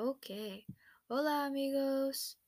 [0.00, 0.26] Ok.
[1.08, 2.38] Hola amigos.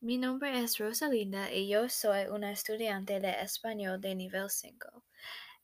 [0.00, 5.02] Mi nombre es Rosalinda y yo soy una estudiante de español de nivel 5.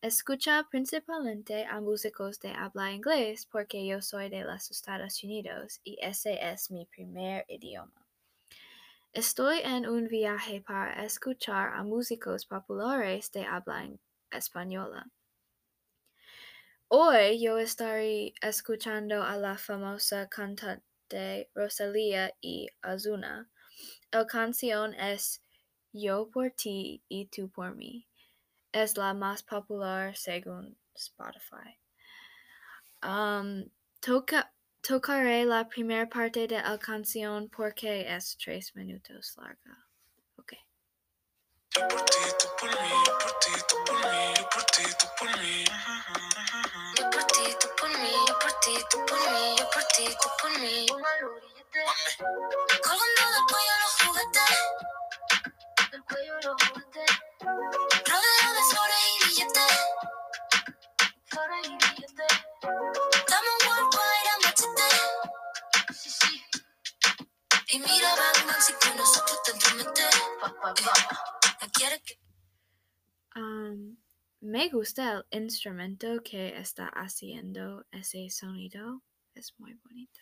[0.01, 5.98] Escucha principalmente a músicos de habla inglés porque yo soy de los Estados Unidos y
[6.01, 8.06] ese es mi primer idioma.
[9.12, 13.90] Estoy en un viaje para escuchar a músicos populares de habla
[14.30, 15.06] española.
[16.88, 20.90] Hoy yo estaré escuchando a la famosa cantante
[21.55, 23.51] Rosalía y Azuna.
[24.12, 25.43] La canción es
[25.93, 28.07] Yo por ti y tú por mí.
[28.73, 31.79] Es la más popular según Spotify.
[33.03, 33.70] Um,
[34.01, 39.87] toca, tocaré la primera parte de la canción porque es tres minutos larga.
[40.37, 40.53] Ok.
[50.07, 50.87] Tú por mí.
[52.83, 54.55] Colgando del cuello los juguetes,
[55.91, 57.11] del cuello los juguetes.
[57.41, 59.75] Rodeado de flores y billetes,
[61.27, 62.33] flores y billetes.
[62.62, 64.91] Dame un worldwide a machete,
[65.95, 66.33] sí, sí.
[67.69, 70.14] Y mira, Batman, si con nosotros te entrometes.
[71.61, 72.20] No quiere que
[73.37, 73.97] Um,
[74.41, 79.03] me gusta el instrumento que está haciendo ese sonido.
[79.34, 80.20] Es muy bonita.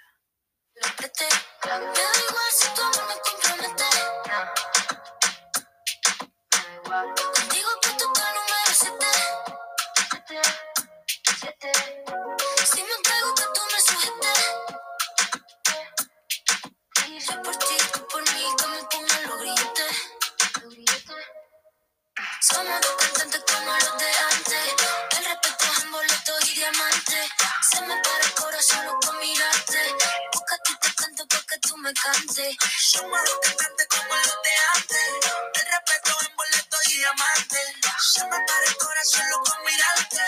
[32.13, 32.57] Porque
[32.93, 35.09] tú me los cantantes como los de antes.
[35.55, 37.59] El respeto en boleto y diamante.
[38.01, 40.25] Se me para el corazón solo con mirarte.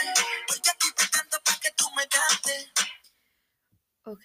[0.47, 2.73] Porque aquí te canto para que tú me cantes.
[4.05, 4.25] Ok.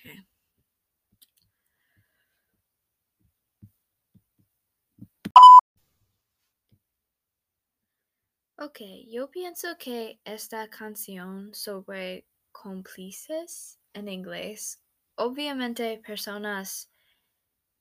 [8.57, 8.79] Ok,
[9.09, 14.81] yo pienso que esta canción sobre cómplices en inglés,
[15.15, 16.89] obviamente personas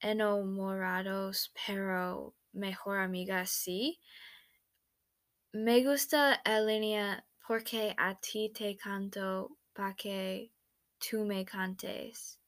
[0.04, 4.00] enamorados, pero mejor amigas sí.
[5.52, 10.52] Me gusta la línea porque a ti te canto para que
[10.98, 12.38] tú me cantes.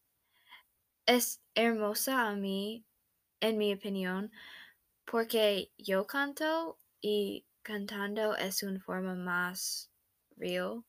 [1.07, 2.85] Es hermosa a mí,
[3.41, 4.31] en mi opinión,
[5.05, 9.91] porque yo canto y cantando es una forma más
[10.37, 10.85] real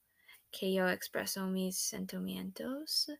[0.51, 3.11] que yo expreso mis sentimientos.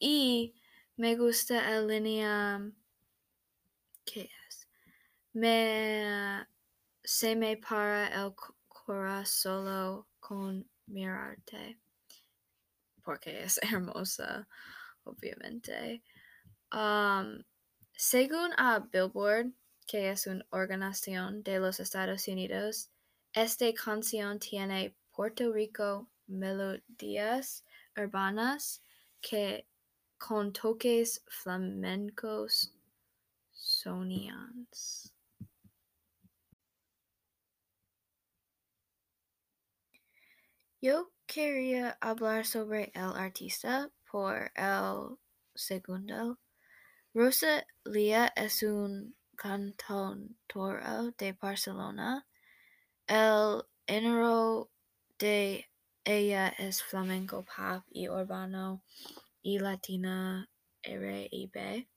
[0.00, 0.54] Y
[0.98, 2.60] me gusta la línea
[4.06, 4.68] ¿qué es?
[5.34, 6.46] Me
[7.04, 11.78] se me para el co- corazón solo con mirarte
[13.02, 14.46] porque es hermosa,
[15.04, 16.02] obviamente.
[16.72, 17.44] Um,
[17.94, 19.52] según a Billboard,
[19.86, 22.90] que es una organización de los Estados Unidos,
[23.32, 27.64] esta canción tiene Puerto Rico melodías
[27.96, 28.82] urbanas
[29.20, 29.66] que
[30.18, 32.72] con toques flamencos
[33.52, 35.12] sonians.
[40.80, 45.18] Yo quería hablar sobre el artista por el
[45.54, 46.38] segundo.
[47.14, 52.26] Rosalía es un cantautora de Barcelona.
[53.06, 54.70] El género
[55.18, 55.68] de
[56.04, 58.82] ella es flamenco pop y urbano
[59.46, 60.50] y latina
[60.82, 61.88] R&B.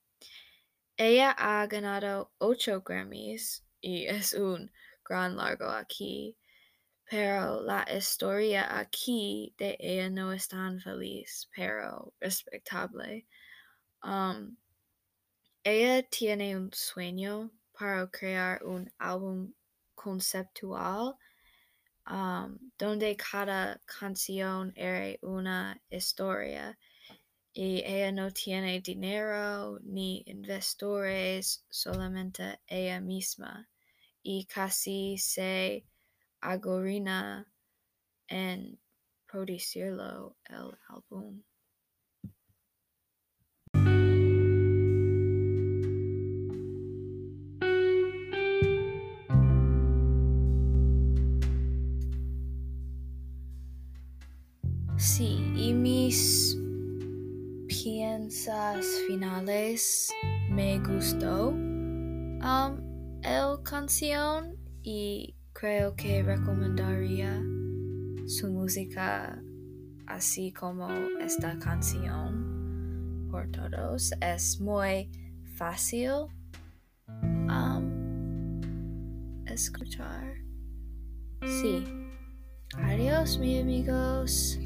[0.97, 4.71] Ella ha ganado ocho Grammys y es un
[5.03, 6.37] gran largo aquí,
[7.09, 13.25] pero la historia aquí de ella no es tan feliz, pero respetable.
[14.03, 14.55] Um,
[15.63, 19.53] ella tiene un sueño para crear un álbum
[19.95, 21.17] conceptual
[22.07, 26.77] um, donde cada canción era una historia
[27.53, 33.69] y ella no tiene dinero ni inversores, solamente ella misma
[34.21, 35.85] y casi se
[36.41, 37.51] agorina
[38.27, 38.79] en
[39.25, 41.43] producirlo el álbum.
[54.97, 56.58] Sí, y mis
[57.91, 60.13] piensas finales
[60.47, 62.77] me gustó um,
[63.23, 67.41] el canción y creo que recomendaría
[68.27, 69.41] su música
[70.05, 70.87] así como
[71.19, 74.11] esta canción por todos.
[74.21, 75.09] Es muy
[75.57, 76.27] fácil
[77.07, 78.61] um,
[79.47, 80.35] escuchar.
[81.43, 81.83] Sí.
[82.75, 84.59] Adiós mi amigos